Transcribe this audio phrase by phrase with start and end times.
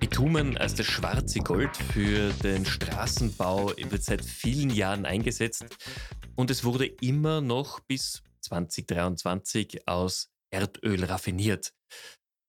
[0.00, 5.64] Bitumen als das schwarze Gold für den Straßenbau wird seit vielen Jahren eingesetzt
[6.34, 11.72] und es wurde immer noch bis 2023 aus Erdöl raffiniert.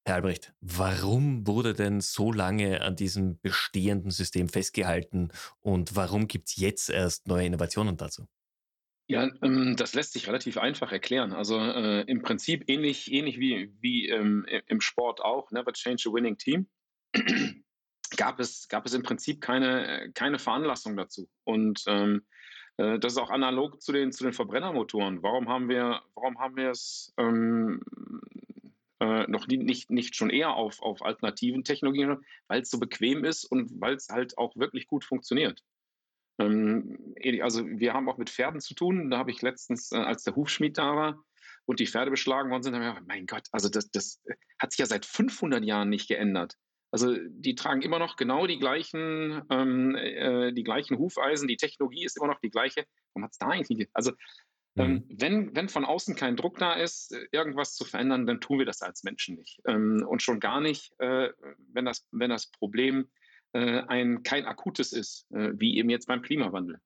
[0.07, 6.49] Herr Albrecht, warum wurde denn so lange an diesem bestehenden System festgehalten und warum gibt
[6.49, 8.27] es jetzt erst neue Innovationen dazu?
[9.09, 11.31] Ja, ähm, das lässt sich relativ einfach erklären.
[11.31, 16.13] Also äh, im Prinzip ähnlich, ähnlich wie, wie ähm, im Sport auch, never change a
[16.13, 16.67] winning team,
[18.17, 21.29] gab es, gab es im Prinzip keine, keine Veranlassung dazu.
[21.45, 22.25] Und ähm,
[22.75, 25.23] äh, das ist auch analog zu den, zu den Verbrennermotoren.
[25.23, 27.81] Warum haben wir, warum haben wir es ähm,
[28.99, 32.17] äh, noch nie, nicht, nicht schon eher auf, auf alternativen Technologien,
[32.48, 35.63] weil es so bequem ist und weil es halt auch wirklich gut funktioniert.
[36.40, 39.09] Ähm, also wir haben auch mit Pferden zu tun.
[39.09, 41.23] Da habe ich letztens, äh, als der Hufschmied da war
[41.66, 44.22] und die Pferde beschlagen worden sind, habe ich gedacht, mein Gott, also das, das
[44.60, 46.55] hat sich ja seit 500 Jahren nicht geändert.
[46.91, 52.05] Also die tragen immer noch genau die gleichen, ähm, äh, die gleichen Hufeisen, die Technologie
[52.05, 52.85] ist immer noch die gleiche.
[53.13, 53.90] Warum hat es da eigentlich?
[53.94, 54.13] Also
[54.77, 55.04] ähm, mhm.
[55.10, 58.82] wenn, wenn von außen kein Druck da ist, irgendwas zu verändern, dann tun wir das
[58.82, 59.60] als Menschen nicht.
[59.68, 61.29] Ähm, und schon gar nicht, äh,
[61.74, 66.22] wenn, das, wenn das Problem äh, ein, kein akutes ist, äh, wie eben jetzt beim
[66.22, 66.79] Klimawandel.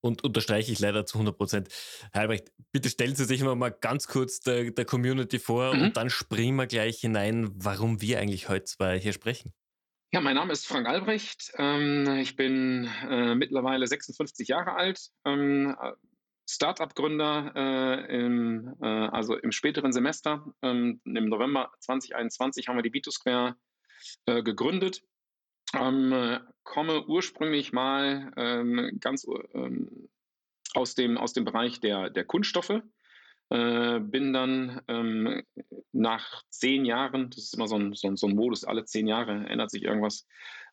[0.00, 1.68] Und unterstreiche ich leider zu 100 Prozent.
[2.12, 5.82] Herr Albrecht, bitte stellen Sie sich mal ganz kurz der, der Community vor mhm.
[5.82, 9.52] und dann springen wir gleich hinein, warum wir eigentlich heute zwei hier sprechen.
[10.12, 11.52] Ja, mein Name ist Frank Albrecht.
[11.58, 15.10] Ähm, ich bin äh, mittlerweile 56 Jahre alt.
[15.24, 15.74] Ähm,
[16.48, 20.46] Startup-Gründer äh, im, äh, also im späteren Semester.
[20.62, 23.56] Ähm, Im November 2021 haben wir die B2Square
[24.26, 25.02] äh, gegründet.
[25.74, 30.08] Ähm, komme ursprünglich mal ähm, ganz ähm,
[30.74, 32.82] aus, dem, aus dem Bereich der, der Kunststoffe.
[33.48, 35.42] Äh, bin dann ähm,
[35.92, 39.06] nach zehn Jahren, das ist immer so ein, so, ein, so ein Modus, alle zehn
[39.06, 40.26] Jahre ändert sich irgendwas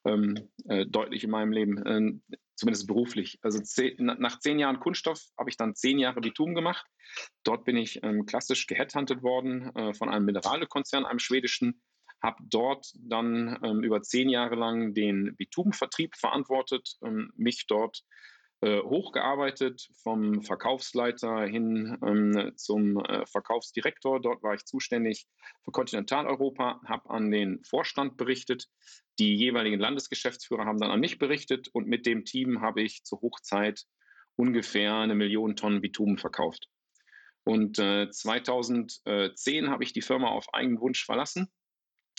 [0.06, 3.38] ähm, äh, deutlich in meinem Leben, äh, zumindest beruflich.
[3.44, 6.86] Also zehn, nach zehn Jahren Kunststoff habe ich dann zehn Jahre Bitum gemacht.
[7.44, 11.80] Dort bin ich ähm, klassisch geheadhuntet worden äh, von einem Mineralölkonzern, einem schwedischen,
[12.24, 18.04] habe dort dann ähm, über zehn Jahre lang den Bitumenvertrieb verantwortet, ähm, mich dort
[18.62, 24.22] äh, hochgearbeitet vom Verkaufsleiter hin ähm, zum äh, Verkaufsdirektor.
[24.22, 25.28] Dort war ich zuständig
[25.66, 28.70] für Kontinentaleuropa, habe an den Vorstand berichtet.
[29.20, 33.22] Die jeweiligen Landesgeschäftsführer haben dann an mich berichtet und mit dem Team habe ich zur
[33.22, 33.84] Hochzeit
[34.38, 36.70] ungefähr eine Million Tonnen Bitumen verkauft.
[37.44, 41.52] Und äh, 2010 habe ich die Firma auf eigenen Wunsch verlassen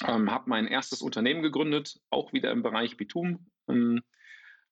[0.03, 4.03] ähm, habe mein erstes Unternehmen gegründet, auch wieder im Bereich Bitum, ähm,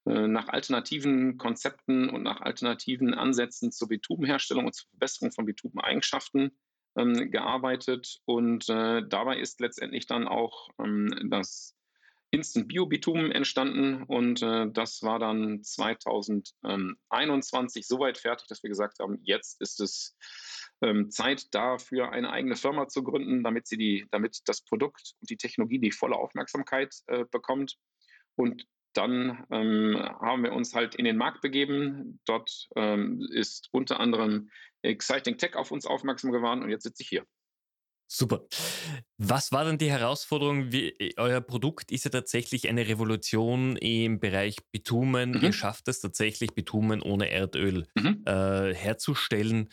[0.04, 6.58] äh, nach alternativen Konzepten und nach alternativen Ansätzen zur Bitumenherstellung und zur Verbesserung von Bitumeneigenschaften
[6.96, 8.20] ähm, gearbeitet.
[8.24, 11.76] Und äh, dabei ist letztendlich dann auch ähm, das
[12.32, 19.18] Instant Bio-Bitumen entstanden und äh, das war dann 2021 soweit fertig, dass wir gesagt haben,
[19.22, 20.16] jetzt ist es
[20.82, 25.30] ähm, Zeit dafür, eine eigene Firma zu gründen, damit sie die, damit das Produkt und
[25.30, 27.76] die Technologie die volle Aufmerksamkeit äh, bekommt.
[28.36, 32.20] Und dann ähm, haben wir uns halt in den Markt begeben.
[32.26, 34.50] Dort ähm, ist unter anderem
[34.82, 37.24] Exciting Tech auf uns aufmerksam geworden und jetzt sitze ich hier.
[38.14, 38.44] Super.
[39.16, 40.70] Was war denn die Herausforderung?
[40.70, 45.30] Wie, euer Produkt ist ja tatsächlich eine Revolution im Bereich Bitumen.
[45.30, 45.40] Mhm.
[45.40, 48.22] Ihr schafft es tatsächlich, Bitumen ohne Erdöl mhm.
[48.26, 49.70] äh, herzustellen.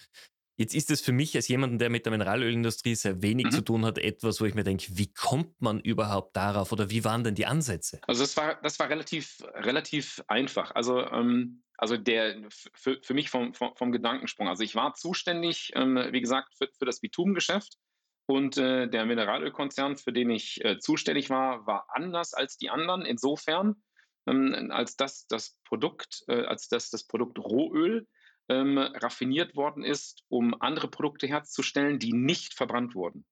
[0.59, 3.51] Jetzt ist es für mich als jemanden, der mit der Mineralölindustrie sehr wenig mhm.
[3.51, 7.05] zu tun hat, etwas, wo ich mir denke, wie kommt man überhaupt darauf oder wie
[7.05, 8.01] waren denn die Ansätze?
[8.07, 10.75] Also das war, das war relativ, relativ einfach.
[10.75, 14.49] Also, ähm, also der für, für mich vom, vom, vom, Gedankensprung.
[14.49, 17.77] Also ich war zuständig, ähm, wie gesagt, für, für das Bitumengeschäft.
[18.25, 23.05] Und äh, der Mineralölkonzern, für den ich äh, zuständig war, war anders als die anderen.
[23.05, 23.81] Insofern,
[24.27, 28.07] ähm, als dass das Produkt, äh, als dass das Produkt Rohöl
[28.49, 33.25] ähm, raffiniert worden ist, um andere Produkte herzustellen, die nicht verbrannt wurden.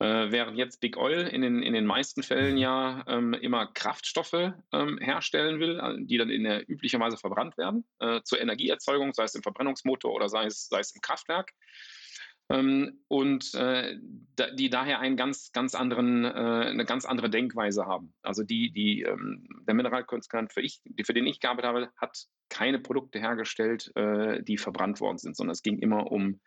[0.00, 4.52] Äh, während jetzt Big Oil in den, in den meisten Fällen ja ähm, immer Kraftstoffe
[4.72, 9.24] ähm, herstellen will, äh, die dann in der üblicherweise verbrannt werden, äh, zur Energieerzeugung, sei
[9.24, 11.52] es im Verbrennungsmotor oder sei es, sei es im Kraftwerk.
[12.50, 13.98] Ähm, und äh,
[14.36, 18.14] da, die daher einen ganz, ganz anderen, äh, eine ganz andere Denkweise haben.
[18.22, 22.78] Also die, die, ähm, der Mineralkonzern, für, ich, für den ich gearbeitet habe, hat keine
[22.78, 26.40] Produkte hergestellt, äh, die verbrannt worden sind, sondern es ging immer um,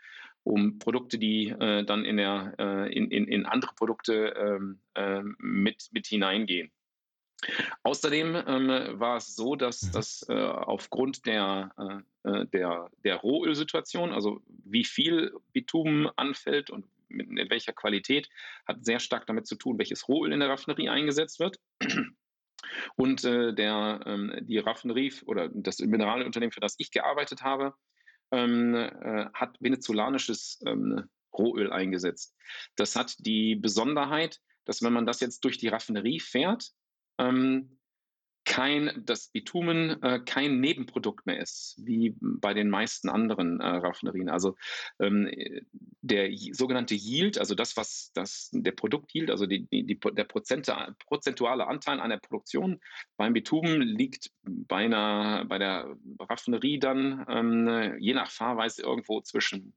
[0.44, 5.22] um Produkte, die äh, dann in, der, äh, in, in, in andere Produkte ähm, äh,
[5.38, 6.72] mit, mit hineingehen.
[7.84, 9.92] Außerdem ähm, war es so, dass, mhm.
[9.94, 17.50] dass äh, aufgrund der, äh, der, der Rohölsituation, also wie viel Bitumen anfällt und in
[17.50, 18.30] welcher Qualität,
[18.66, 21.60] hat sehr stark damit zu tun, welches Rohöl in der Raffinerie eingesetzt wird.
[22.96, 27.74] Und äh, der, ähm, die Raffinerie oder das Mineralunternehmen, für das ich gearbeitet habe,
[28.32, 32.36] ähm, äh, hat venezolanisches ähm, Rohöl eingesetzt.
[32.76, 36.72] Das hat die Besonderheit, dass wenn man das jetzt durch die Raffinerie fährt,
[37.18, 37.78] ähm,
[38.52, 44.28] kein, das Bitumen äh, kein Nebenprodukt mehr ist, wie bei den meisten anderen äh, Raffinerien.
[44.28, 44.58] Also
[45.00, 45.32] ähm,
[46.02, 51.66] der sogenannte Yield, also das, was das, der Produkt-Yield, also die, die, die, der prozentuale
[51.66, 52.82] Anteil an der Produktion
[53.16, 59.74] beim Bitumen liegt bei, einer, bei der Raffinerie dann ähm, je nach Fahrweise irgendwo zwischen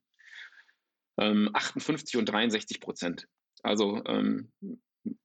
[1.17, 3.29] ähm, 58 und 63 Prozent.
[3.63, 4.51] Also ähm,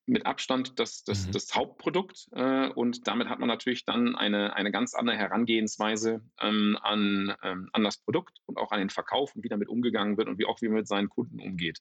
[0.05, 1.31] mit Abstand das, das, mhm.
[1.31, 6.77] das Hauptprodukt äh, und damit hat man natürlich dann eine, eine ganz andere Herangehensweise ähm,
[6.81, 10.27] an, ähm, an das Produkt und auch an den Verkauf und wie damit umgegangen wird
[10.27, 11.79] und wie auch wie man mit seinen Kunden umgeht.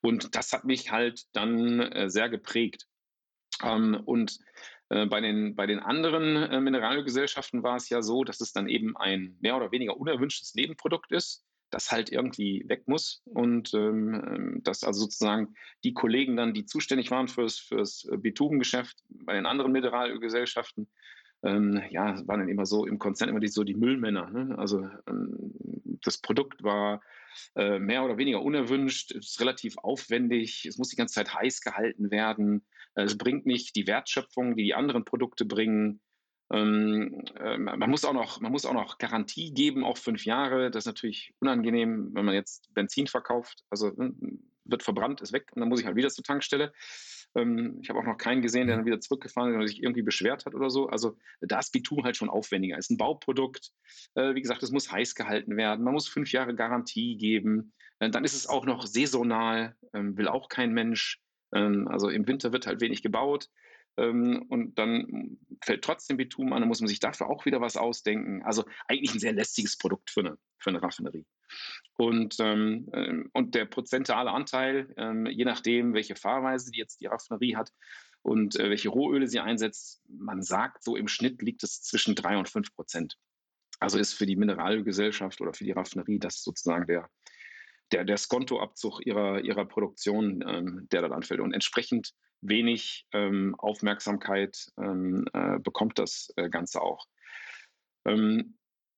[0.00, 2.86] Und das hat mich halt dann äh, sehr geprägt.
[3.62, 4.38] Ähm, und
[4.88, 8.68] äh, bei, den, bei den anderen äh, Mineralgesellschaften war es ja so, dass es dann
[8.68, 14.60] eben ein mehr oder weniger unerwünschtes Nebenprodukt ist das halt irgendwie weg muss und ähm,
[14.62, 15.54] dass also sozusagen
[15.84, 20.88] die Kollegen dann, die zuständig waren fürs, fürs Bitumengeschäft bei den anderen Mineralgesellschaften,
[21.42, 24.30] ähm, ja, waren dann immer so im Konzern immer die, so die Müllmänner.
[24.30, 24.56] Ne?
[24.58, 25.52] Also ähm,
[26.02, 27.02] das Produkt war
[27.54, 32.10] äh, mehr oder weniger unerwünscht, ist relativ aufwendig, es muss die ganze Zeit heiß gehalten
[32.10, 32.64] werden,
[32.94, 36.00] es bringt nicht die Wertschöpfung, die die anderen Produkte bringen.
[36.52, 40.70] Ähm, äh, man, muss auch noch, man muss auch noch Garantie geben, auch fünf Jahre.
[40.70, 43.64] Das ist natürlich unangenehm, wenn man jetzt Benzin verkauft.
[43.70, 44.14] Also ne,
[44.64, 46.72] wird verbrannt, ist weg und dann muss ich halt wieder zur Tankstelle.
[47.34, 50.02] Ähm, ich habe auch noch keinen gesehen, der dann wieder zurückgefahren ist oder sich irgendwie
[50.02, 50.88] beschwert hat oder so.
[50.88, 52.78] Also da ist Bitum halt schon aufwendiger.
[52.78, 53.72] Ist ein Bauprodukt.
[54.14, 55.84] Äh, wie gesagt, es muss heiß gehalten werden.
[55.84, 57.72] Man muss fünf Jahre Garantie geben.
[57.98, 61.20] Äh, dann ist es auch noch saisonal, ähm, will auch kein Mensch.
[61.52, 63.48] Ähm, also im Winter wird halt wenig gebaut
[63.96, 68.42] und dann fällt trotzdem Bitumen an, dann muss man sich dafür auch wieder was ausdenken.
[68.42, 71.24] Also eigentlich ein sehr lästiges Produkt für eine, für eine Raffinerie.
[71.96, 77.06] Und, ähm, ähm und der prozentuale Anteil, ähm, je nachdem, welche Fahrweise die jetzt die
[77.06, 77.72] Raffinerie hat
[78.22, 82.36] und äh, welche Rohöle sie einsetzt, man sagt, so im Schnitt liegt es zwischen drei
[82.36, 83.16] und fünf Prozent.
[83.78, 87.08] Also ist für die Mineralgesellschaft oder für die Raffinerie das sozusagen der,
[87.92, 91.40] der, der Skontoabzug ihrer, ihrer Produktion, ähm, der dann anfällt.
[91.40, 97.06] Und entsprechend wenig ähm, Aufmerksamkeit ähm, äh, bekommt das äh, Ganze auch.
[98.06, 98.56] Ähm,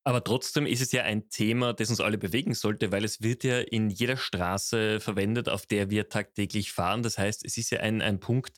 [0.09, 3.45] aber trotzdem ist es ja ein Thema, das uns alle bewegen sollte, weil es wird
[3.45, 7.03] ja in jeder Straße verwendet, auf der wir tagtäglich fahren.
[7.03, 8.57] Das heißt, es ist ja ein, ein Punkt,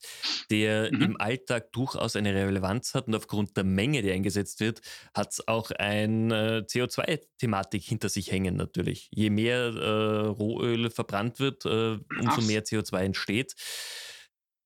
[0.49, 1.03] der mhm.
[1.03, 4.81] im Alltag durchaus eine Relevanz hat und aufgrund der Menge, die eingesetzt wird,
[5.13, 9.09] hat es auch eine äh, CO2-Thematik hinter sich hängen natürlich.
[9.11, 12.47] Je mehr äh, Rohöl verbrannt wird, äh, umso Ach.
[12.47, 13.57] mehr CO2 entsteht.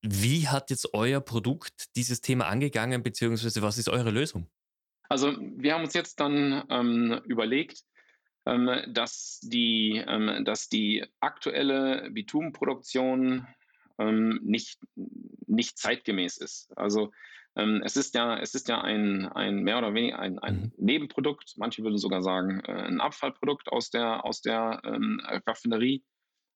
[0.07, 4.47] Wie hat jetzt euer Produkt dieses Thema angegangen, beziehungsweise was ist eure Lösung?
[5.09, 7.81] Also wir haben uns jetzt dann ähm, überlegt,
[8.45, 13.47] ähm, dass, die, ähm, dass die aktuelle Bitumenproduktion
[13.99, 14.79] ähm, nicht,
[15.47, 16.71] nicht zeitgemäß ist.
[16.77, 17.11] Also
[17.57, 20.73] ähm, es ist ja, es ist ja ein, ein mehr oder weniger ein, ein mhm.
[20.77, 26.05] Nebenprodukt, manche würden sogar sagen, äh, ein Abfallprodukt aus der, aus der ähm, Raffinerie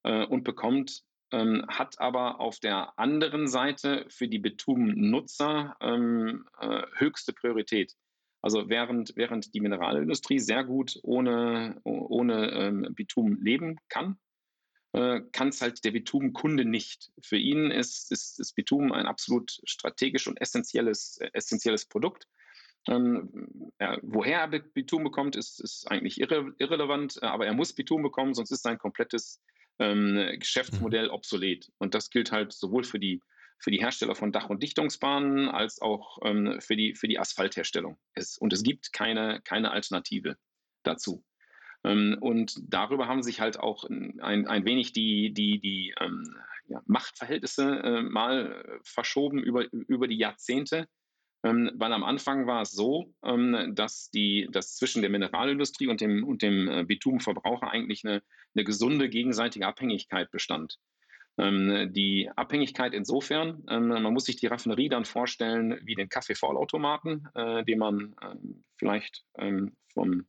[0.02, 6.82] äh, und bekommt ähm, hat aber auf der anderen Seite für die Bitumennutzer ähm, äh,
[6.96, 7.94] höchste Priorität.
[8.40, 14.16] Also während, während die Mineralindustrie sehr gut ohne, ohne ähm, Bitumen leben kann,
[14.92, 17.10] äh, kann es halt der Bitumenkunde nicht.
[17.20, 22.28] Für ihn ist, ist, ist Bitumen ein absolut strategisch und essentielles, äh, essentielles Produkt.
[22.86, 28.02] Ähm, ja, woher er Bitumen bekommt, ist, ist eigentlich irre, irrelevant, aber er muss Bitumen
[28.04, 29.42] bekommen, sonst ist sein komplettes
[29.78, 31.12] ähm, Geschäftsmodell mhm.
[31.12, 31.70] obsolet.
[31.78, 33.22] Und das gilt halt sowohl für die,
[33.58, 37.98] für die Hersteller von Dach- und Dichtungsbahnen als auch ähm, für, die, für die Asphaltherstellung.
[38.14, 40.36] Es, und es gibt keine, keine Alternative
[40.82, 41.24] dazu.
[41.84, 46.24] Ähm, und darüber haben sich halt auch ein, ein wenig die, die, die ähm,
[46.66, 50.86] ja, Machtverhältnisse äh, mal verschoben über, über die Jahrzehnte.
[51.44, 56.00] Ähm, weil am Anfang war es so, ähm, dass, die, dass zwischen der Mineralindustrie und
[56.00, 58.22] dem, und dem äh, Bitumenverbraucher eigentlich eine,
[58.54, 60.78] eine gesunde gegenseitige Abhängigkeit bestand.
[61.38, 67.28] Ähm, die Abhängigkeit insofern, ähm, man muss sich die Raffinerie dann vorstellen wie den Kaffeevollautomaten,
[67.34, 68.34] äh, den man äh,
[68.76, 70.26] vielleicht ähm, vom,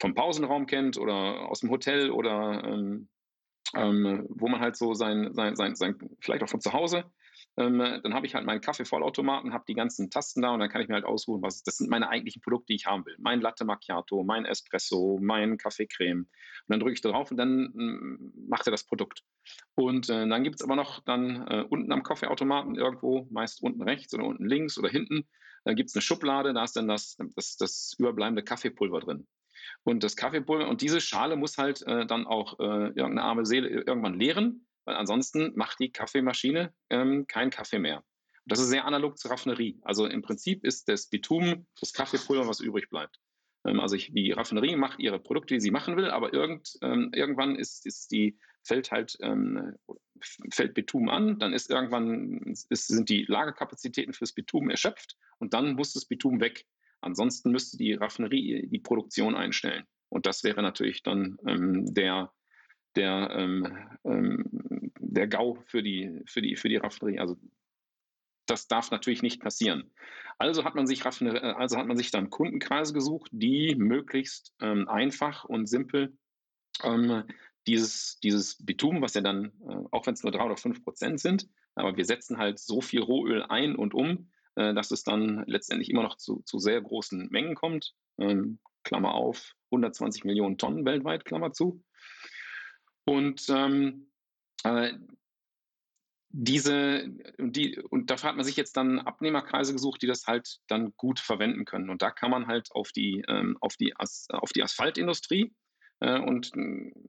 [0.00, 3.08] vom Pausenraum kennt oder aus dem Hotel oder ähm,
[4.28, 7.04] wo man halt so sein, sein, sein, sein, vielleicht auch von zu Hause
[7.60, 10.88] dann habe ich halt meinen Kaffeevollautomaten, habe die ganzen Tasten da und dann kann ich
[10.88, 13.16] mir halt aussuchen, was das sind meine eigentlichen Produkte, die ich haben will.
[13.18, 16.20] Mein Latte Macchiato, mein Espresso, mein Kaffeecreme.
[16.20, 16.28] Und
[16.68, 19.22] dann drücke ich da drauf und dann ähm, macht er das Produkt.
[19.74, 23.82] Und äh, dann gibt es aber noch dann äh, unten am Kaffeeautomaten irgendwo, meist unten
[23.82, 25.28] rechts oder unten links oder hinten,
[25.64, 29.26] dann gibt es eine Schublade, da ist dann das, das, das überbleibende Kaffeepulver drin.
[29.82, 33.68] Und das Kaffeepulver und diese Schale muss halt äh, dann auch äh, irgendeine arme Seele
[33.68, 37.98] irgendwann leeren, weil ansonsten macht die Kaffeemaschine ähm, keinen Kaffee mehr.
[37.98, 39.78] Und das ist sehr analog zur Raffinerie.
[39.82, 43.20] Also im Prinzip ist das Bitumen das Kaffeepulver, was übrig bleibt.
[43.64, 47.12] Ähm, also ich, die Raffinerie macht ihre Produkte, die sie machen will, aber irgend, ähm,
[47.14, 49.76] irgendwann ist, ist die, fällt halt ähm,
[50.50, 55.74] fällt Bitumen an, dann ist irgendwann ist, sind die Lagerkapazitäten fürs Bitumen erschöpft und dann
[55.74, 56.66] muss das Bitumen weg.
[57.00, 59.84] Ansonsten müsste die Raffinerie die Produktion einstellen.
[60.08, 62.32] Und das wäre natürlich dann ähm, der,
[62.96, 64.44] der, ähm, ähm,
[65.10, 67.18] der GAU für die, für, die, für die Raffinerie.
[67.18, 67.36] Also
[68.46, 69.90] das darf natürlich nicht passieren.
[70.38, 75.44] Also hat man sich, also hat man sich dann Kundenkreise gesucht, die möglichst ähm, einfach
[75.44, 76.16] und simpel
[76.82, 77.24] ähm,
[77.66, 81.20] dieses, dieses Bitumen, was ja dann, äh, auch wenn es nur drei oder fünf Prozent
[81.20, 85.44] sind, aber wir setzen halt so viel Rohöl ein und um, äh, dass es dann
[85.46, 87.94] letztendlich immer noch zu, zu sehr großen Mengen kommt.
[88.18, 91.84] Ähm, Klammer auf, 120 Millionen Tonnen weltweit, Klammer zu.
[93.04, 94.09] Und ähm,
[94.64, 94.92] äh,
[96.32, 100.92] diese, die, und dafür hat man sich jetzt dann Abnehmerkreise gesucht, die das halt dann
[100.96, 101.90] gut verwenden können.
[101.90, 105.52] Und da kann man halt auf die, ähm, auf die, As, auf die Asphaltindustrie,
[106.00, 106.52] äh, und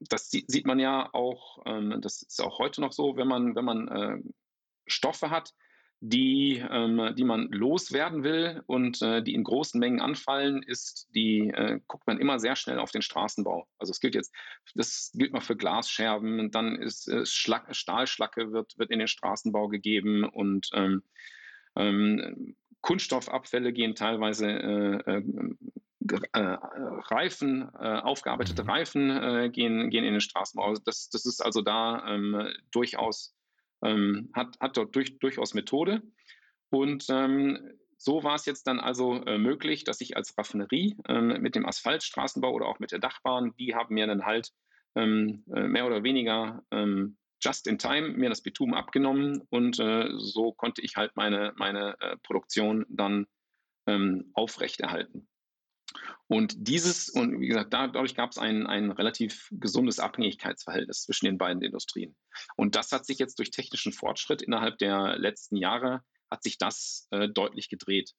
[0.10, 3.66] das sieht man ja auch, ähm, das ist auch heute noch so, wenn man, wenn
[3.66, 4.18] man äh,
[4.86, 5.54] Stoffe hat,
[6.04, 11.50] die, ähm, die man loswerden will und äh, die in großen Mengen anfallen, ist die,
[11.50, 13.68] äh, guckt man immer sehr schnell auf den Straßenbau.
[13.78, 14.34] Also es gilt jetzt,
[14.74, 19.68] das gilt mal für Glasscherben, dann ist äh, Schlag, Stahlschlacke wird, wird in den Straßenbau
[19.68, 21.04] gegeben und ähm,
[21.76, 25.24] ähm, Kunststoffabfälle gehen teilweise äh, äh,
[26.34, 26.58] äh,
[27.12, 28.70] Reifen, äh, aufgearbeitete mhm.
[28.72, 30.66] Reifen äh, gehen, gehen in den Straßenbau.
[30.66, 33.36] Also das, das ist also da ähm, durchaus
[33.84, 36.02] ähm, hat, hat dort durch, durchaus Methode.
[36.70, 37.60] Und ähm,
[37.98, 41.66] so war es jetzt dann also äh, möglich, dass ich als Raffinerie ähm, mit dem
[41.66, 44.52] Asphaltstraßenbau oder auch mit der Dachbahn, die haben mir dann halt
[44.96, 50.08] ähm, äh, mehr oder weniger ähm, just in time mir das Bitumen abgenommen und äh,
[50.18, 53.28] so konnte ich halt meine, meine äh, Produktion dann
[53.88, 55.28] ähm, aufrechterhalten.
[56.28, 61.38] Und dieses, und wie gesagt, dadurch gab es ein, ein relativ gesundes Abhängigkeitsverhältnis zwischen den
[61.38, 62.16] beiden Industrien.
[62.56, 67.08] Und das hat sich jetzt durch technischen Fortschritt innerhalb der letzten Jahre, hat sich das
[67.12, 68.14] äh, deutlich gedreht.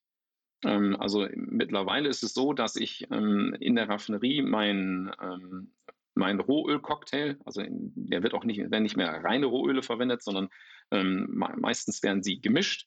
[0.64, 5.72] Ähm, also mittlerweile ist es so, dass ich ähm, in der Raffinerie mein, ähm,
[6.14, 10.48] mein Rohölcocktail, also der wird auch nicht, werden nicht mehr reine Rohöle verwendet, sondern
[10.90, 12.86] ähm, meistens werden sie gemischt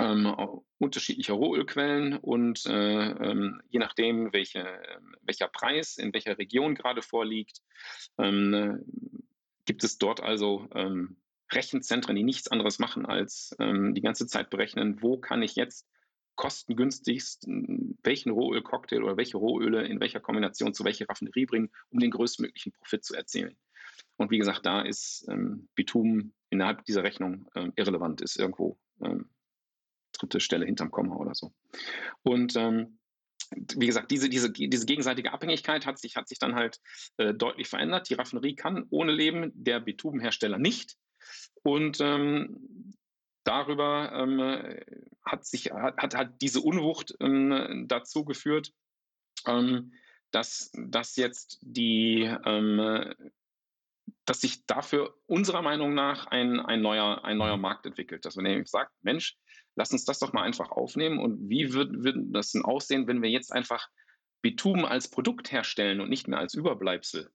[0.00, 6.74] ähm, unterschiedlicher Rohölquellen und äh, ähm, je nachdem, welche, ähm, welcher Preis in welcher Region
[6.74, 7.60] gerade vorliegt,
[8.18, 8.84] ähm,
[9.66, 11.16] gibt es dort also ähm,
[11.52, 15.86] Rechenzentren, die nichts anderes machen, als ähm, die ganze Zeit berechnen, wo kann ich jetzt
[16.36, 17.46] kostengünstigst
[18.02, 22.72] welchen Rohölcocktail oder welche Rohöle in welcher Kombination zu welcher Raffinerie bringen, um den größtmöglichen
[22.72, 23.56] Profit zu erzielen.
[24.16, 25.28] Und wie gesagt, da ist
[25.74, 28.78] Bitumen innerhalb dieser Rechnung irrelevant, ist irgendwo
[30.20, 31.52] dritte Stelle hinterm Komma oder so.
[32.22, 32.98] Und ähm,
[33.76, 36.78] wie gesagt, diese, diese, diese gegenseitige Abhängigkeit hat sich, hat sich dann halt
[37.16, 38.08] äh, deutlich verändert.
[38.08, 40.96] Die Raffinerie kann ohne leben, der Bitumenhersteller nicht.
[41.62, 42.94] Und ähm,
[43.44, 44.80] darüber ähm,
[45.24, 48.72] hat sich hat, hat, hat diese Unwucht ähm, dazu geführt,
[49.46, 49.92] ähm,
[50.30, 53.14] dass, dass jetzt die ähm,
[54.24, 58.24] dass sich dafür unserer Meinung nach ein, ein, neuer, ein neuer Markt entwickelt.
[58.24, 59.36] Dass man nämlich sagt, Mensch,
[59.76, 61.18] lass uns das doch mal einfach aufnehmen.
[61.18, 63.88] Und wie wird, wird das denn aussehen, wenn wir jetzt einfach
[64.42, 67.30] Bitumen als Produkt herstellen und nicht mehr als Überbleibsel?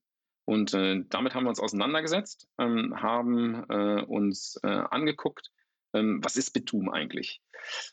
[0.46, 5.51] Und äh, damit haben wir uns auseinandergesetzt, ähm, haben äh, uns äh, angeguckt,
[5.94, 7.42] ähm, was ist Bitumen eigentlich?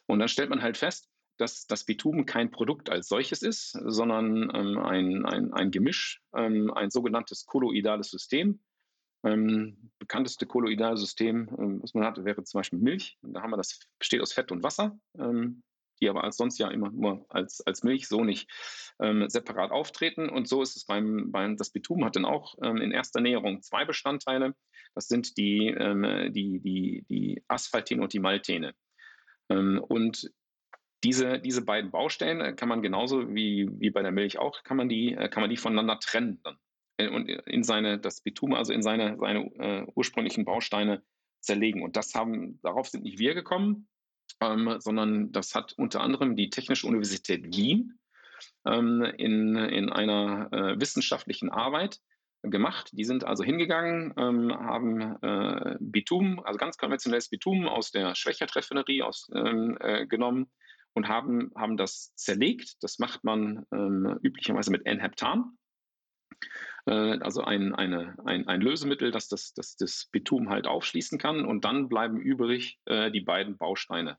[0.07, 1.09] Und dann stellt man halt fest,
[1.39, 6.71] dass das Bitumen kein Produkt als solches ist, sondern ähm, ein, ein, ein Gemisch, ähm,
[6.75, 8.61] ein sogenanntes kolloidales System.
[9.25, 13.19] Ähm, bekannteste kolloidale System, ähm, was man hat, wäre zum Beispiel Milch.
[13.23, 15.62] Da haben wir das, besteht aus Fett und Wasser, ähm,
[16.00, 18.50] die aber als sonst ja immer nur als, als Milch so nicht
[18.99, 20.29] ähm, separat auftreten.
[20.29, 23.62] Und so ist es beim, beim das Bitumen hat dann auch ähm, in erster Näherung
[23.62, 24.55] zwei Bestandteile.
[24.95, 28.75] Das sind die, ähm, die, die, die Asphaltene und die Maltene.
[29.49, 30.31] und
[31.05, 34.88] diese, diese beiden Baustellen kann man genauso wie, wie bei der Milch auch, kann man
[34.88, 36.59] die, äh, kann man die voneinander trennen dann.
[36.97, 41.03] Äh, und in seine, das Bitumen, also in seine, seine äh, ursprünglichen Bausteine
[41.41, 41.83] zerlegen.
[41.83, 43.89] Und das haben, darauf sind nicht wir gekommen,
[44.41, 47.99] ähm, sondern das hat unter anderem die Technische Universität Wien
[48.67, 52.01] ähm, in, in einer äh, wissenschaftlichen Arbeit
[52.43, 52.91] gemacht.
[52.93, 59.03] Die sind also hingegangen, ähm, haben äh, Bitum, also ganz konventionelles Bitum aus der Schwächertreffinerie
[59.03, 60.51] aus, ähm, äh, genommen
[60.93, 62.83] und haben, haben das zerlegt.
[62.83, 65.57] Das macht man ähm, üblicherweise mit N-Heptan.
[66.87, 71.45] Äh, also ein, eine, ein, ein Lösemittel, das das, das das Bitum halt aufschließen kann.
[71.45, 74.19] Und dann bleiben übrig äh, die beiden Bausteine.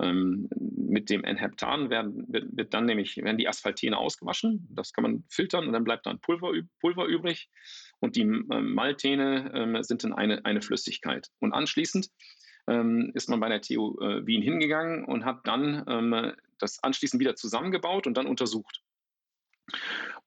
[0.00, 4.66] Ähm, mit dem Enheptan werden, wird, wird, dann nämlich werden die Asphaltene ausgewaschen.
[4.70, 7.50] Das kann man filtern und dann bleibt dann Pulver, Pulver übrig.
[8.00, 11.28] Und die ähm, Maltene ähm, sind dann eine, eine Flüssigkeit.
[11.38, 12.08] Und anschließend
[12.66, 17.20] ähm, ist man bei der TU äh, Wien hingegangen und hat dann ähm, das anschließend
[17.20, 18.82] wieder zusammengebaut und dann untersucht.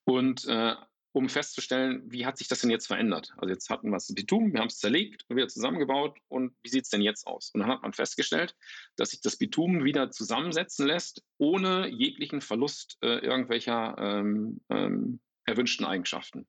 [0.05, 0.75] Und äh,
[1.13, 3.33] um festzustellen, wie hat sich das denn jetzt verändert?
[3.37, 6.69] Also jetzt hatten wir das Bitum, wir haben es zerlegt und wieder zusammengebaut und wie
[6.69, 7.51] sieht es denn jetzt aus?
[7.53, 8.55] Und dann hat man festgestellt,
[8.95, 15.85] dass sich das Bitum wieder zusammensetzen lässt, ohne jeglichen Verlust äh, irgendwelcher ähm, ähm, erwünschten
[15.85, 16.47] Eigenschaften.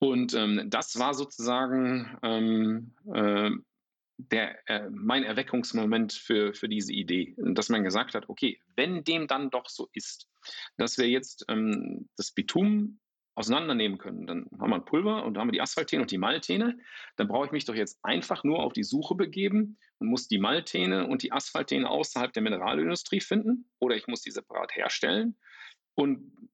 [0.00, 3.50] Und ähm, das war sozusagen ähm, äh,
[4.16, 9.28] der, äh, mein Erweckungsmoment für, für diese Idee, dass man gesagt hat, okay, wenn dem
[9.28, 10.28] dann doch so ist,
[10.76, 12.98] dass wir jetzt ähm, das Bitum
[13.38, 14.26] auseinandernehmen können.
[14.26, 16.76] Dann haben wir ein Pulver und da haben wir die Asphaltene und die Maltene.
[17.16, 20.38] Dann brauche ich mich doch jetzt einfach nur auf die Suche begeben und muss die
[20.38, 25.36] Maltene und die Asphaltene außerhalb der Mineralindustrie finden oder ich muss die separat herstellen
[25.94, 26.48] und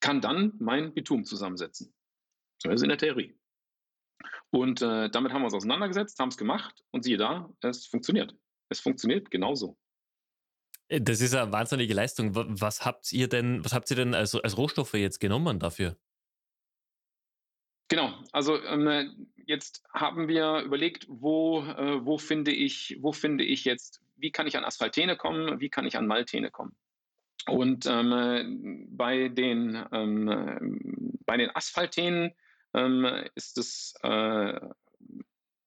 [0.00, 1.94] kann dann mein Bitum zusammensetzen.
[2.62, 3.38] So ist in der Theorie.
[4.50, 8.34] Und äh, damit haben wir uns auseinandergesetzt, haben es gemacht und siehe da, es funktioniert.
[8.70, 9.76] Es funktioniert genauso.
[10.88, 12.34] Äh, das ist eine wahnsinnige Leistung.
[12.34, 15.96] Was habt ihr denn, was habt ihr denn als, als Rohstoffe jetzt genommen dafür?
[17.88, 23.64] Genau, also ähm, jetzt haben wir überlegt, wo, äh, wo, finde ich, wo finde ich
[23.64, 26.74] jetzt, wie kann ich an Asphaltene kommen, wie kann ich an Maltene kommen.
[27.46, 32.32] Und ähm, bei, den, ähm, bei den Asphaltenen
[32.74, 34.58] ähm, ist es, äh,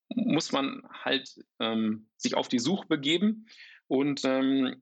[0.10, 3.48] muss man halt ähm, sich auf die Suche begeben
[3.88, 4.82] und ähm,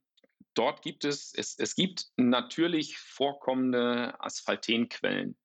[0.56, 5.38] dort gibt es, es, es gibt natürlich vorkommende Asphaltenquellen.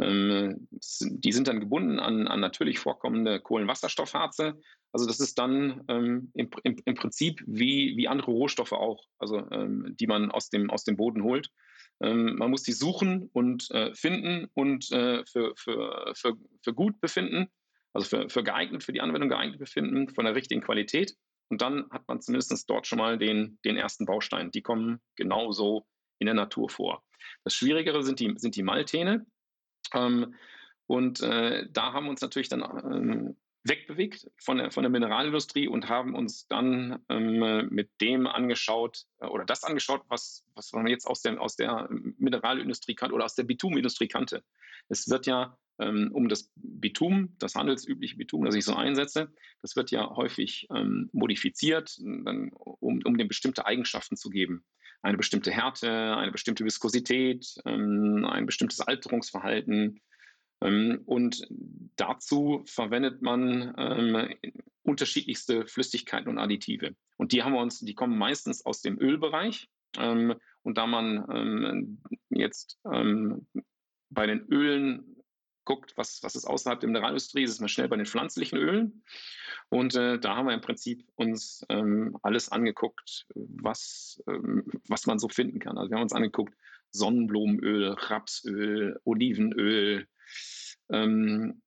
[0.00, 4.60] Ähm, die sind dann gebunden an, an natürlich vorkommende Kohlenwasserstoffharze.
[4.92, 9.48] Also das ist dann ähm, im, im, im, Prinzip wie, wie andere Rohstoffe auch, also
[9.50, 11.50] ähm, die man aus dem, aus dem Boden holt.
[12.00, 17.00] Ähm, man muss die suchen und äh, finden und äh, für, für, für, für gut
[17.00, 17.48] befinden,
[17.92, 21.14] also für, für geeignet, für die Anwendung geeignet befinden, von der richtigen Qualität.
[21.48, 24.50] Und dann hat man zumindest dort schon mal den, den ersten Baustein.
[24.50, 25.86] Die kommen genauso
[26.18, 27.04] in der Natur vor.
[27.44, 29.26] Das Schwierigere sind die, sind die Maltene.
[29.92, 30.34] Ähm,
[30.86, 35.68] und äh, da haben wir uns natürlich dann ähm, wegbewegt von der, von der Mineralindustrie
[35.68, 40.86] und haben uns dann ähm, mit dem angeschaut äh, oder das angeschaut, was, was man
[40.86, 44.44] jetzt aus der, aus der Mineralindustrie kannte oder aus der Bitumindustrie kannte.
[44.88, 49.76] Es wird ja ähm, um das Bitum, das handelsübliche Bitum, das ich so einsetze, das
[49.76, 54.64] wird ja häufig ähm, modifiziert, dann, um, um dem bestimmte Eigenschaften zu geben
[55.04, 60.00] eine bestimmte Härte, eine bestimmte Viskosität, ähm, ein bestimmtes Alterungsverhalten.
[60.62, 61.46] Ähm, und
[61.96, 64.34] dazu verwendet man ähm,
[64.82, 66.96] unterschiedlichste Flüssigkeiten und Additive.
[67.16, 69.68] Und die haben wir uns, die kommen meistens aus dem Ölbereich.
[69.96, 70.40] Und
[70.76, 75.13] da man jetzt bei den Ölen
[75.64, 79.02] guckt, was, was ist außerhalb der Mineralindustrie, ist man schnell bei den pflanzlichen Ölen.
[79.70, 85.18] Und äh, da haben wir im Prinzip uns ähm, alles angeguckt, was, ähm, was man
[85.18, 85.78] so finden kann.
[85.78, 86.54] Also wir haben uns angeguckt,
[86.90, 90.06] Sonnenblumenöl, Rapsöl, Olivenöl,
[90.90, 91.62] ähm,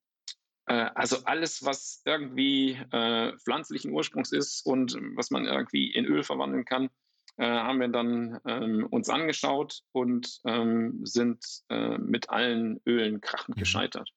[0.67, 6.23] äh, also alles, was irgendwie äh, pflanzlichen Ursprungs ist und was man irgendwie in Öl
[6.23, 6.89] verwandeln kann,
[7.37, 13.57] äh, haben wir dann ähm, uns angeschaut und ähm, sind äh, mit allen Ölen krachend
[13.57, 13.59] mhm.
[13.59, 14.11] gescheitert.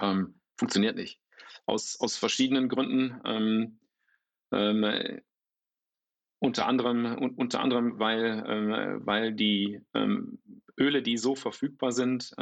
[0.00, 1.20] Ähm, funktioniert nicht.
[1.66, 3.20] Aus, aus verschiedenen Gründen.
[3.24, 3.80] Ähm,
[4.52, 5.20] ähm,
[6.38, 9.80] unter anderem, un, unter anderem weil, ähm, weil die
[10.76, 12.34] Öle, die so verfügbar sind,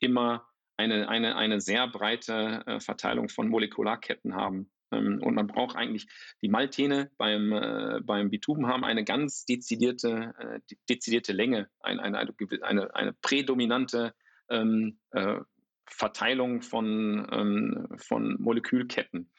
[0.00, 4.70] immer eine, eine, eine sehr breite äh, Verteilung von Molekularketten haben.
[4.90, 6.06] Ähm, und man braucht eigentlich
[6.42, 12.18] die Maltene beim, äh, beim Bitumen haben eine ganz dezidierte, äh, dezidierte Länge, ein, eine,
[12.62, 14.14] eine, eine prädominante
[14.48, 15.40] ähm, äh,
[15.86, 19.30] Verteilung von, ähm, von Molekülketten.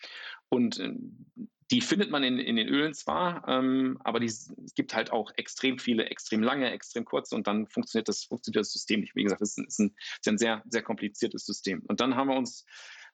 [0.50, 0.94] Und äh,
[1.72, 5.32] die findet man in, in den Ölen zwar, ähm, aber die, es gibt halt auch
[5.38, 9.16] extrem viele, extrem lange, extrem kurze und dann funktioniert das, funktioniert das System nicht.
[9.16, 11.84] Wie gesagt, es ist, ein, ist ein sehr, sehr kompliziertes System.
[11.88, 12.66] Und dann haben wir uns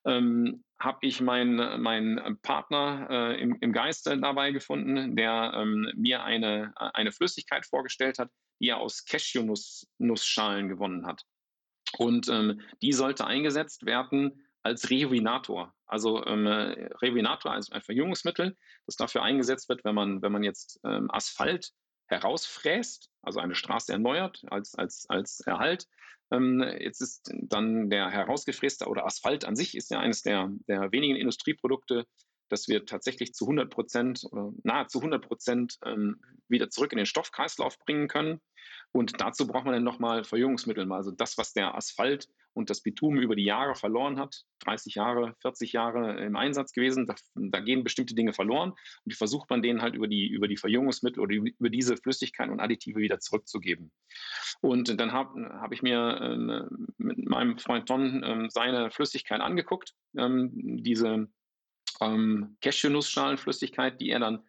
[0.06, 6.24] ähm, habe ich meinen mein Partner äh, im, im, Geiste dabei gefunden, der ähm, mir
[6.24, 11.24] eine, eine Flüssigkeit vorgestellt hat, die er aus Cashew-Nussschalen gewonnen hat.
[11.98, 15.74] Und ähm, die sollte eingesetzt werden als Revinator.
[15.86, 20.80] Also ähm, Revinator als ein Verjüngungsmittel, das dafür eingesetzt wird, wenn man, wenn man jetzt
[20.84, 21.72] ähm, Asphalt
[22.08, 25.88] herausfräst, also eine Straße erneuert als, als, als Erhalt.
[26.32, 30.92] Ähm, jetzt ist dann der herausgefräste oder Asphalt an sich ist ja eines der, der
[30.92, 32.06] wenigen Industrieprodukte,
[32.50, 37.06] das wir tatsächlich zu 100 Prozent oder nahezu 100 Prozent ähm, wieder zurück in den
[37.06, 38.40] Stoffkreislauf bringen können.
[38.96, 40.90] Und dazu braucht man dann nochmal Verjüngungsmittel.
[40.94, 45.36] Also das, was der Asphalt und das Bitumen über die Jahre verloren hat, 30 Jahre,
[45.42, 49.62] 40 Jahre im Einsatz gewesen, da, da gehen bestimmte Dinge verloren und die versucht man
[49.62, 53.92] denen halt über die, über die Verjüngungsmittel oder über diese Flüssigkeiten und Additive wieder zurückzugeben.
[54.62, 59.94] Und dann habe hab ich mir ähm, mit meinem Freund Tom ähm, seine Flüssigkeit angeguckt,
[60.18, 61.28] ähm, diese
[62.00, 64.46] ähm, Cashew-Nussschalenflüssigkeit, die er dann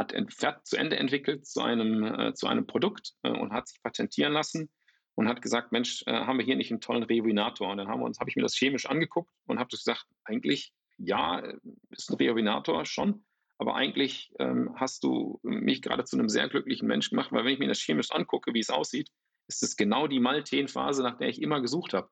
[0.00, 4.32] hat zu Ende entwickelt zu einem, äh, zu einem Produkt äh, und hat sich patentieren
[4.32, 4.70] lassen
[5.14, 7.70] und hat gesagt, Mensch, äh, haben wir hier nicht einen tollen Revinator?
[7.70, 11.42] Und dann haben wir habe ich mir das chemisch angeguckt und habe gesagt, eigentlich ja,
[11.90, 13.24] ist ein Revinator schon,
[13.58, 17.52] aber eigentlich ähm, hast du mich gerade zu einem sehr glücklichen Menschen gemacht, weil wenn
[17.52, 19.10] ich mir das chemisch angucke, wie es aussieht,
[19.48, 22.08] ist es genau die Malteenphase, nach der ich immer gesucht habe.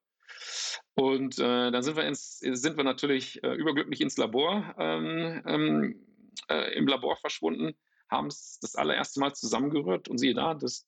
[0.94, 6.07] Und äh, dann sind wir, ins, sind wir natürlich äh, überglücklich ins Labor, ähm, ähm,
[6.48, 7.76] äh, im Labor verschwunden,
[8.10, 10.86] haben es das allererste Mal zusammengerührt und siehe da, das,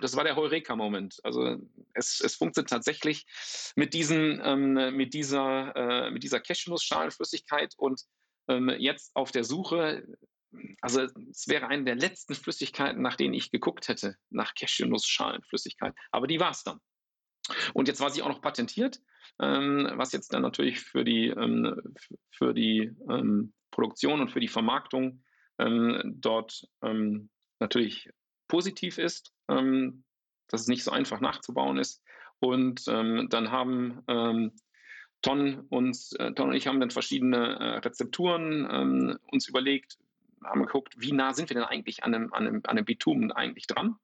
[0.00, 1.20] das war der Heureka-Moment.
[1.22, 1.56] Also
[1.94, 3.26] es, es funktioniert tatsächlich
[3.76, 8.02] mit, diesen, ähm, mit dieser, äh, mit dieser Cashew-Schalenflüssigkeit und
[8.48, 10.04] ähm, jetzt auf der Suche
[10.80, 15.94] also es wäre eine der letzten Flüssigkeiten, nach denen ich geguckt hätte, nach Cashew-Schalenflüssigkeit.
[16.10, 16.80] Aber die war es dann.
[17.74, 19.00] Und jetzt war sie auch noch patentiert,
[19.40, 21.94] ähm, was jetzt dann natürlich für die, ähm,
[22.30, 25.22] für die ähm, Produktion und für die Vermarktung
[25.58, 27.28] ähm, dort ähm,
[27.60, 28.08] natürlich
[28.48, 30.02] positiv ist, ähm,
[30.48, 32.02] dass es nicht so einfach nachzubauen ist.
[32.38, 34.52] Und dann haben
[35.22, 39.96] Ton, uns, äh, Ton und ich haben dann verschiedene äh, Rezepturen uns überlegt,
[40.44, 43.32] haben geguckt, wie nah sind wir denn eigentlich an einem, an einem, an einem Bitumen
[43.32, 43.96] eigentlich dran?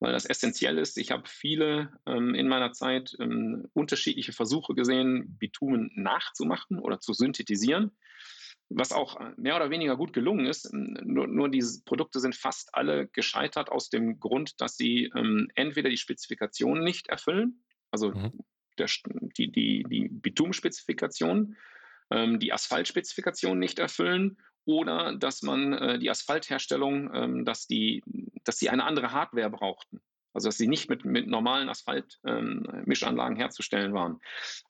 [0.00, 0.96] weil das essentiell ist.
[0.98, 7.12] Ich habe viele ähm, in meiner Zeit ähm, unterschiedliche Versuche gesehen, Bitumen nachzumachen oder zu
[7.12, 7.90] synthetisieren,
[8.70, 10.72] was auch mehr oder weniger gut gelungen ist.
[10.72, 15.88] Nur, nur diese Produkte sind fast alle gescheitert aus dem Grund, dass sie ähm, entweder
[15.88, 18.32] die Spezifikationen nicht erfüllen, also mhm.
[18.78, 18.88] der,
[19.36, 21.56] die, die, die Bitumspezifikation,
[22.10, 28.02] ähm, die Asphaltspezifikation nicht erfüllen oder dass man äh, die Asphaltherstellung, ähm, dass, die,
[28.44, 30.00] dass sie eine andere Hardware brauchten.
[30.34, 34.20] Also dass sie nicht mit, mit normalen Asphaltmischanlagen ähm, herzustellen waren.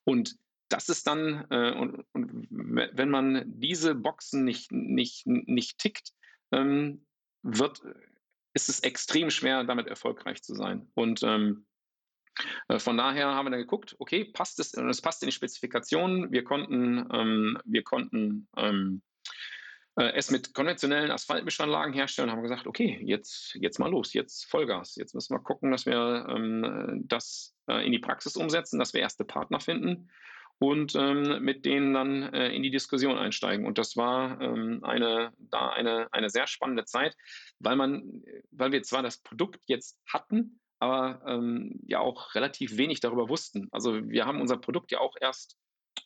[0.05, 0.37] Und
[0.69, 6.13] das ist dann, äh, und, und, wenn man diese Boxen nicht, nicht, nicht tickt,
[6.53, 7.07] ähm,
[7.43, 7.81] wird,
[8.55, 10.91] ist es extrem schwer, damit erfolgreich zu sein.
[10.95, 11.67] Und ähm,
[12.69, 15.35] äh, von daher haben wir dann geguckt, okay, passt es, und es passt in die
[15.35, 16.31] Spezifikationen.
[16.33, 19.03] Wir konnten, ähm, wir konnten ähm,
[19.97, 24.45] äh, es mit konventionellen Asphaltmischanlagen herstellen und haben gesagt, okay, jetzt, jetzt mal los, jetzt
[24.47, 24.97] Vollgas.
[24.97, 29.01] Jetzt müssen wir gucken, dass wir ähm, das äh, in die Praxis umsetzen, dass wir
[29.01, 30.11] erste Partner finden
[30.59, 33.67] und ähm, mit denen dann äh, in die Diskussion einsteigen.
[33.67, 37.17] Und das war ähm, eine, da eine, eine sehr spannende Zeit,
[37.61, 43.01] weil man, weil wir zwar das Produkt jetzt hatten, aber ähm, ja auch relativ wenig
[43.01, 43.69] darüber wussten.
[43.71, 45.57] Also wir haben unser Produkt ja auch erst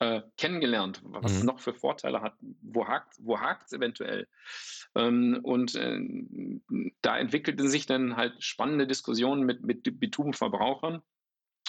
[0.01, 1.39] äh, kennengelernt, was mhm.
[1.39, 4.27] es noch für Vorteile hat, wo hakt wo es eventuell.
[4.95, 5.99] Ähm, und äh,
[7.03, 11.03] da entwickelten sich dann halt spannende Diskussionen mit, mit Bitumenverbrauchern,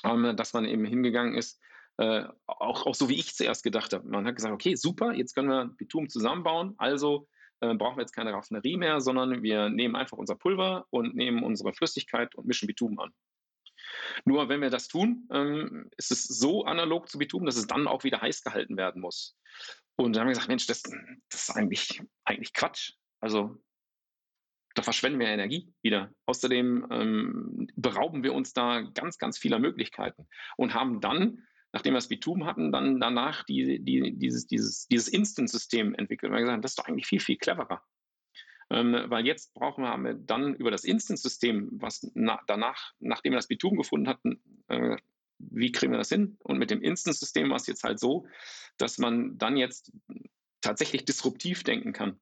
[0.03, 1.61] ähm, dass man eben hingegangen ist,
[1.97, 4.07] äh, auch, auch so wie ich zuerst gedacht habe.
[4.07, 7.27] Man hat gesagt, okay, super, jetzt können wir Bitumen zusammenbauen, also
[7.59, 11.43] äh, brauchen wir jetzt keine Raffinerie mehr, sondern wir nehmen einfach unser Pulver und nehmen
[11.43, 13.11] unsere Flüssigkeit und mischen Bitumen an.
[14.25, 17.87] Nur wenn wir das tun, ähm, ist es so analog zu Bitumen, dass es dann
[17.87, 19.37] auch wieder heiß gehalten werden muss.
[19.95, 22.93] Und dann haben wir gesagt, Mensch, das, das ist eigentlich, eigentlich Quatsch.
[23.19, 23.57] Also
[24.75, 26.11] da verschwenden wir Energie wieder.
[26.25, 30.27] Außerdem ähm, berauben wir uns da ganz, ganz vieler Möglichkeiten
[30.57, 35.07] und haben dann, nachdem wir das Bitumen hatten, dann danach die, die, dieses, dieses, dieses
[35.07, 36.31] Instant-System entwickelt.
[36.31, 37.83] Und wir gesagt, das ist doch eigentlich viel, viel cleverer.
[38.69, 43.33] Ähm, weil jetzt brauchen wir, haben wir dann über das Instance-System, was na, danach, nachdem
[43.33, 44.97] wir das Bitum gefunden hatten, äh,
[45.39, 46.37] wie kriegen wir das hin?
[46.43, 48.27] Und mit dem Instance-System war es jetzt halt so,
[48.77, 49.91] dass man dann jetzt
[50.61, 52.19] tatsächlich disruptiv denken kann.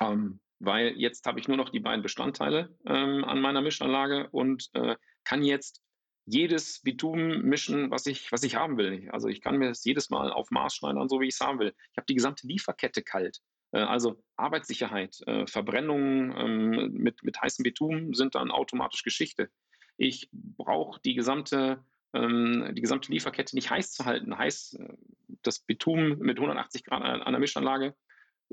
[0.00, 4.70] Ähm, weil jetzt habe ich nur noch die beiden Bestandteile ähm, an meiner Mischanlage und
[4.72, 5.82] äh, kann jetzt
[6.30, 9.08] jedes Bitumen mischen, was ich, was ich haben will.
[9.10, 11.58] Also ich kann mir das jedes Mal auf Maß schneidern, so wie ich es haben
[11.58, 11.74] will.
[11.92, 13.40] Ich habe die gesamte Lieferkette kalt.
[13.72, 19.50] Äh, also Arbeitssicherheit, äh, Verbrennungen ähm, mit, mit heißem Bitumen sind dann automatisch Geschichte.
[19.96, 21.82] Ich brauche die gesamte
[22.14, 24.36] ähm, die gesamte Lieferkette nicht heiß zu halten.
[24.36, 24.94] Heiß, äh,
[25.42, 27.94] das Bitumen mit 180 Grad an der Mischanlage,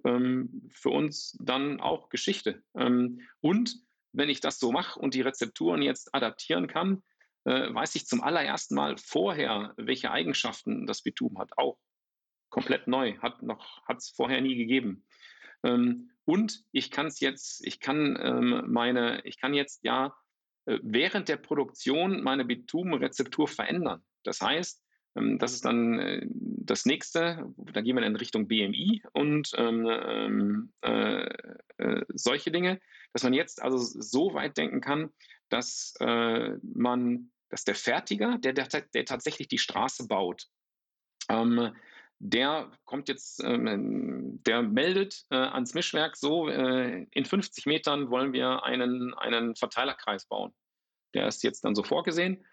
[0.04, 2.64] ähm, für uns dann auch Geschichte.
[2.74, 3.76] und
[4.12, 7.04] wenn ich das so mache und die Rezepturen jetzt adaptieren kann,
[7.52, 11.58] weiß ich zum allerersten Mal vorher, welche Eigenschaften das Bitumen hat.
[11.58, 11.78] Auch
[12.50, 13.42] komplett neu, hat
[13.98, 15.06] es vorher nie gegeben.
[15.64, 20.16] Ähm, und ich kann es jetzt, ich kann ähm, meine, ich kann jetzt ja
[20.66, 24.04] äh, während der Produktion meine Bitumenrezeptur verändern.
[24.24, 24.84] Das heißt,
[25.16, 29.88] ähm, das ist dann äh, das nächste, da gehen wir in Richtung BMI und ähm,
[29.88, 31.30] ähm, äh,
[31.78, 32.80] äh, solche Dinge,
[33.14, 35.12] dass man jetzt also so weit denken kann,
[35.50, 40.48] dass äh, man, dass der Fertiger, der, der, der tatsächlich die Straße baut,
[41.30, 41.74] ähm,
[42.20, 48.34] der kommt jetzt, ähm, der meldet äh, ans Mischwerk so, äh, in 50 Metern wollen
[48.34, 50.54] wir einen, einen Verteilerkreis bauen.
[51.14, 52.46] Der ist jetzt dann so vorgesehen.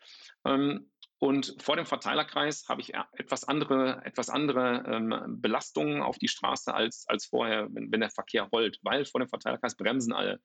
[0.45, 0.89] Ähm,
[1.19, 6.73] und vor dem Verteilerkreis habe ich etwas andere, etwas andere ähm, Belastungen auf die Straße
[6.73, 10.41] als, als vorher, wenn, wenn, der Verkehr rollt, weil vor dem Verteilerkreis bremsen alle.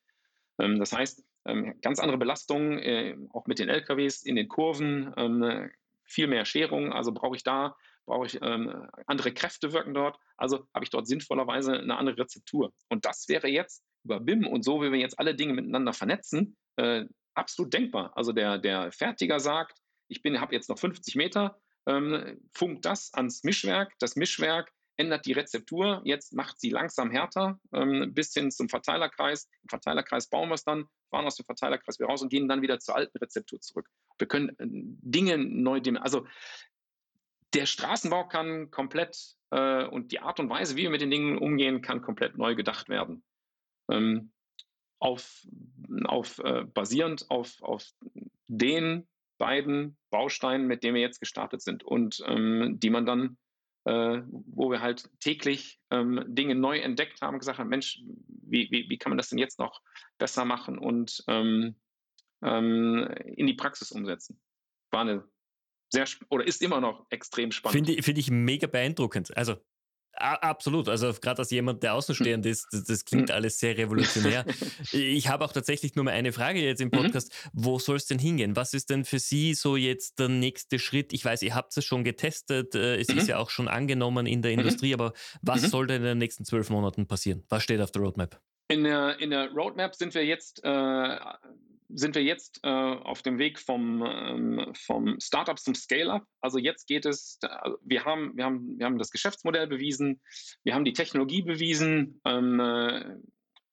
[0.60, 5.14] Ähm, das heißt, ähm, ganz andere Belastungen, äh, auch mit den LKWs in den Kurven,
[5.18, 5.70] ähm,
[6.04, 6.94] viel mehr Scherung.
[6.94, 7.76] Also brauche ich da
[8.08, 12.72] brauche ich andere Kräfte wirken dort, also habe ich dort sinnvollerweise eine andere Rezeptur.
[12.90, 16.56] Und das wäre jetzt über BIM und so, wie wir jetzt alle Dinge miteinander vernetzen,
[16.78, 18.16] äh, absolut denkbar.
[18.16, 23.44] Also der, der Fertiger sagt, ich habe jetzt noch 50 Meter, ähm, funkt das ans
[23.44, 28.68] Mischwerk, das Mischwerk ändert die Rezeptur, jetzt macht sie langsam härter, ähm, bis hin zum
[28.70, 29.48] Verteilerkreis.
[29.64, 32.62] Im Verteilerkreis bauen wir es dann, fahren aus dem Verteilerkreis wieder raus und gehen dann
[32.62, 33.88] wieder zur alten Rezeptur zurück.
[34.18, 36.28] Wir können äh, Dinge neu, also
[37.54, 41.38] der Straßenbau kann komplett äh, und die Art und Weise, wie wir mit den Dingen
[41.38, 43.24] umgehen, kann komplett neu gedacht werden.
[43.90, 44.32] Ähm,
[45.00, 45.46] auf,
[46.06, 47.86] auf, äh, basierend auf, auf
[48.48, 49.08] den
[49.38, 53.38] beiden Bausteinen, mit denen wir jetzt gestartet sind und ähm, die man dann,
[53.88, 58.90] äh, wo wir halt täglich ähm, Dinge neu entdeckt haben, gesagt haben, Mensch, wie, wie,
[58.90, 59.82] wie kann man das denn jetzt noch
[60.18, 61.76] besser machen und ähm,
[62.44, 64.42] ähm, in die Praxis umsetzen?
[64.92, 65.24] War eine
[65.90, 67.88] sehr oder ist immer noch extrem spannend.
[67.88, 69.36] Finde find ich mega beeindruckend.
[69.38, 69.56] Also
[70.18, 70.90] absolut.
[70.90, 72.52] Also gerade als jemand, der außenstehend hm.
[72.52, 73.36] ist, das, das klingt hm.
[73.36, 74.46] alles sehr revolutionär.
[74.92, 77.04] ich habe auch tatsächlich nur mal eine Frage jetzt im mhm.
[77.04, 77.32] Podcast.
[77.32, 77.50] Mhm.
[77.54, 78.56] Wo soll es denn hingehen?
[78.56, 81.14] Was ist denn für Sie so jetzt der nächste Schritt?
[81.14, 83.18] Ich weiß, ihr habt es schon getestet, äh, es mhm.
[83.18, 84.60] ist ja auch schon angenommen in der mhm.
[84.60, 85.68] Industrie, aber was mhm.
[85.68, 87.44] soll denn in den nächsten zwölf Monaten passieren?
[87.50, 88.40] Was steht auf der Roadmap?
[88.70, 91.18] In der, in der Roadmap sind wir jetzt äh,
[91.90, 96.24] sind wir jetzt äh, auf dem Weg vom, ähm, vom Startup zum Scale-up.
[96.42, 97.40] Also jetzt geht es,
[97.84, 100.22] wir haben, wir, haben, wir haben das Geschäftsmodell bewiesen,
[100.64, 103.16] wir haben die Technologie bewiesen ähm, äh,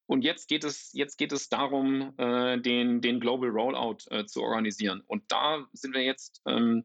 [0.07, 4.43] und jetzt geht es, jetzt geht es darum, äh, den, den Global Rollout äh, zu
[4.43, 5.03] organisieren.
[5.07, 6.85] Und da sind wir jetzt ähm,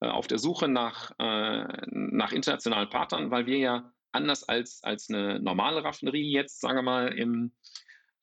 [0.00, 5.10] äh, auf der Suche nach, äh, nach internationalen Partnern, weil wir ja anders als, als
[5.10, 7.52] eine normale Raffinerie jetzt, sagen wir mal, im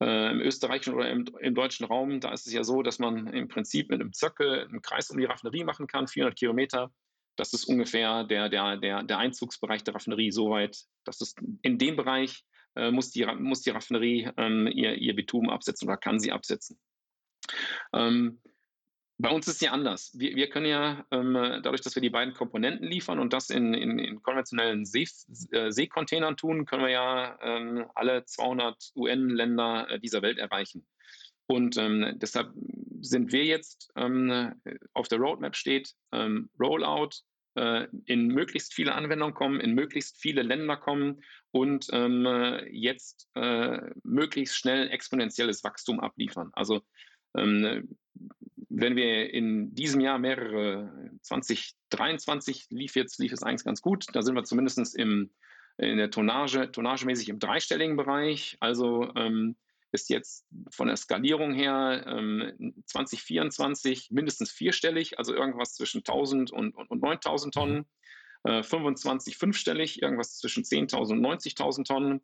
[0.02, 3.28] äh, Im österreichischen oder im, im, deutschen Raum, da ist es ja so, dass man
[3.28, 6.90] im Prinzip mit einem Zirkel einen Kreis um die Raffinerie machen kann, 400 Kilometer.
[7.36, 10.32] Das ist ungefähr der, der, der, der Einzugsbereich der Raffinerie.
[10.32, 15.14] Soweit, das ist in dem Bereich äh, muss, die, muss die Raffinerie ähm, ihr, ihr
[15.14, 16.78] Bitumen absetzen oder kann sie absetzen.
[17.92, 18.40] Ähm,
[19.22, 20.10] bei uns ist es ja anders.
[20.18, 23.72] Wir, wir können ja ähm, dadurch, dass wir die beiden Komponenten liefern und das in,
[23.72, 25.06] in, in konventionellen See,
[25.52, 30.84] äh, Seekontainern tun, können wir ja ähm, alle 200 UN-Länder äh, dieser Welt erreichen.
[31.46, 32.52] Und ähm, deshalb
[33.00, 34.54] sind wir jetzt ähm,
[34.92, 37.10] auf der Roadmap steht ähm, Rollout
[37.54, 42.26] äh, in möglichst viele Anwendungen kommen, in möglichst viele Länder kommen und ähm,
[42.70, 46.50] jetzt äh, möglichst schnell exponentielles Wachstum abliefern.
[46.54, 46.82] Also
[48.74, 54.06] wenn wir in diesem Jahr mehrere, 2023 lief jetzt, lief es eigentlich ganz gut.
[54.12, 55.30] Da sind wir zumindest im,
[55.76, 58.56] in der Tonnage, tonnagemäßig im dreistelligen Bereich.
[58.60, 59.56] Also ähm,
[59.92, 66.74] ist jetzt von der Skalierung her ähm, 2024 mindestens vierstellig, also irgendwas zwischen 1000 und,
[66.74, 67.84] und, und 9000 Tonnen.
[68.44, 72.20] Äh, 25 fünfstellig, irgendwas zwischen 10.000 und 90.000 Tonnen.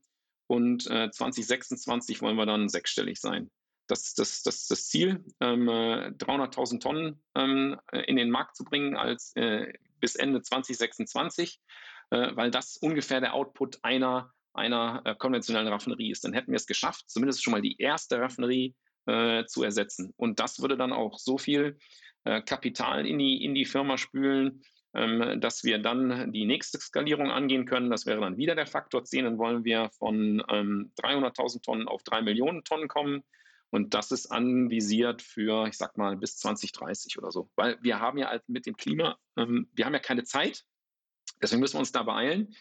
[0.47, 3.51] Und äh, 2026 wollen wir dann sechsstellig sein
[3.89, 8.97] das, das, das, das Ziel, ähm, 300.000 äh, Tonnen ähm, in den Markt zu bringen
[8.97, 11.61] als äh, bis Ende 2026,
[12.11, 16.25] äh, weil das ungefähr der Output einer, einer äh, konventionellen Raffinerie ist.
[16.25, 18.75] Dann hätten wir es geschafft, zumindest schon mal die erste Raffinerie
[19.07, 20.13] äh, zu ersetzen.
[20.17, 21.79] Und das würde dann auch so viel
[22.25, 24.63] äh, Kapital in die, in die Firma spülen,
[24.95, 27.91] ähm, dass wir dann die nächste Skalierung angehen können.
[27.91, 29.25] Das wäre dann wieder der Faktor 10.
[29.25, 33.23] Dann wollen wir von ähm, 300.000 Tonnen auf 3 Millionen Tonnen kommen.
[33.71, 37.51] Und das ist anvisiert für, ich sag mal, bis 2030 oder so.
[37.55, 40.65] Weil wir haben ja mit dem Klima, ähm, wir haben ja keine Zeit.
[41.43, 42.55] Deswegen müssen wir uns da beeilen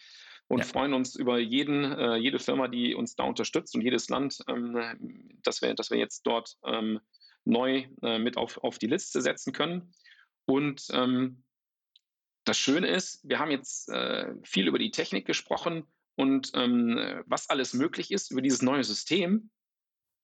[0.48, 0.64] und ja.
[0.64, 5.40] freuen uns über jeden, äh, jede Firma, die uns da unterstützt und jedes Land, ähm,
[5.42, 7.00] dass, wir, dass wir jetzt dort ähm,
[7.44, 9.92] neu äh, mit auf, auf die Liste setzen können.
[10.46, 11.44] Und ähm,
[12.44, 15.84] das Schöne ist, wir haben jetzt äh, viel über die Technik gesprochen
[16.16, 19.50] und ähm, was alles möglich ist über dieses neue System.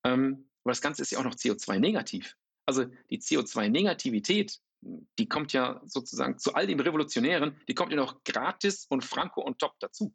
[0.04, 2.36] Ähm, aber das Ganze ist ja auch noch CO2-negativ.
[2.66, 8.24] Also die CO2-Negativität, die kommt ja sozusagen zu all dem Revolutionären, die kommt ja noch
[8.24, 10.14] gratis und franco und top dazu.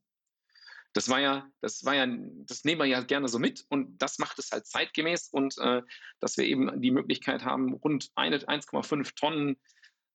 [0.94, 4.18] Das war ja, das war ja, das nehmen wir ja gerne so mit und das
[4.18, 5.84] macht es halt zeitgemäß und äh,
[6.20, 9.58] dass wir eben die Möglichkeit haben, rund 1,5 Tonnen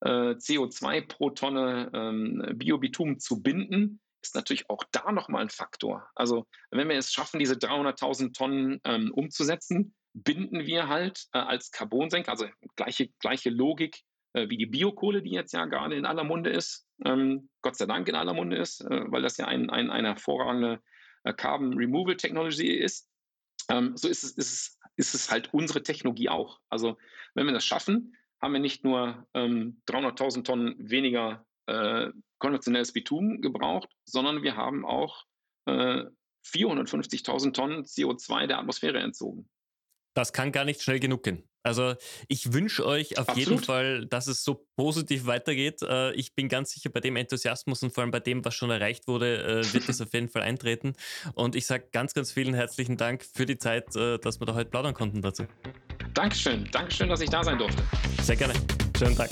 [0.01, 6.11] äh, CO2 pro Tonne ähm, Biobitum zu binden, ist natürlich auch da nochmal ein Faktor.
[6.17, 11.71] Also wenn wir es schaffen, diese 300.000 Tonnen ähm, umzusetzen, binden wir halt äh, als
[11.71, 12.47] Carbonsenker, also
[12.77, 16.87] gleiche, gleiche Logik äh, wie die Biokohle, die jetzt ja gerade in aller Munde ist,
[17.05, 20.09] ähm, Gott sei Dank in aller Munde ist, äh, weil das ja ein, ein, eine
[20.09, 20.81] hervorragende
[21.25, 23.09] äh, Carbon Removal Technology ist.
[23.69, 26.61] Ähm, so ist es, ist, es, ist es halt unsere Technologie auch.
[26.69, 26.97] Also
[27.35, 33.41] wenn wir das schaffen, haben wir nicht nur ähm, 300.000 Tonnen weniger äh, konventionelles Bitumen
[33.41, 35.25] gebraucht, sondern wir haben auch
[35.67, 36.05] äh,
[36.47, 39.49] 450.000 Tonnen CO2 der Atmosphäre entzogen.
[40.15, 41.45] Das kann gar nicht schnell genug gehen.
[41.65, 41.95] Also
[42.29, 43.49] ich wünsche euch auf Absolut.
[43.49, 45.81] jeden Fall, dass es so positiv weitergeht.
[45.83, 48.71] Äh, ich bin ganz sicher, bei dem Enthusiasmus und vor allem bei dem, was schon
[48.71, 50.93] erreicht wurde, äh, wird das auf jeden Fall eintreten.
[51.35, 54.55] Und ich sage ganz, ganz vielen herzlichen Dank für die Zeit, äh, dass wir da
[54.55, 55.47] heute plaudern konnten dazu.
[56.13, 56.69] Dankeschön.
[56.71, 57.83] Dankeschön, dass ich da sein durfte.
[58.23, 58.55] Sehr gerne.
[58.99, 59.31] Schönen Tag.